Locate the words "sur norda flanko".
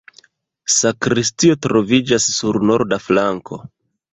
2.39-3.61